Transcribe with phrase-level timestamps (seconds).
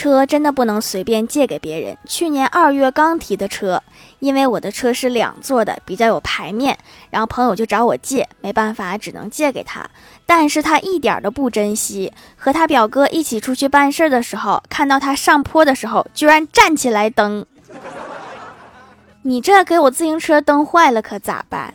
[0.00, 1.94] 车真的不能随便借给别人。
[2.06, 3.82] 去年二月刚提的车，
[4.18, 6.78] 因为我的车是两座的，比较有排面，
[7.10, 9.86] 然后朋友就找我借，没办法只能借给他。
[10.24, 17.44] 但是他一点都不珍惜，和他表哥一起出去办事的时候，看到他上坡的时候居然站起来蹬。
[19.20, 21.74] 你这给我自行车蹬坏了，可咋办？